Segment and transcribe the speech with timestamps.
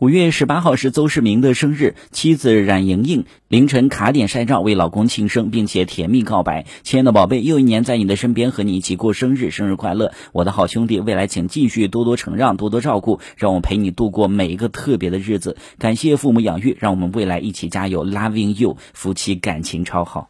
[0.00, 6.66] 五月十八号是邹市明的生日妻子冉莹莹凌晨卡点晒照为老公庆生并且甜蜜告白。
[6.84, 10.12] 亲爱的宝贝又一年在你的身边和你一起过生日生日快乐！
[10.30, 15.56] 我的好兄弟未来请继续多多承让多多照顾让我陪你度过每一个特别的日子。
[15.80, 20.28] 感谢父母养育让我们未来一起加油 loving you 夫妻感情超好。